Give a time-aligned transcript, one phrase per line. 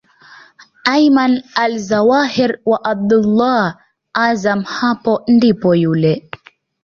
[0.95, 3.77] Ayman Alzawahiri wa Abdullah
[4.23, 6.29] Azzam hapo ndipo yule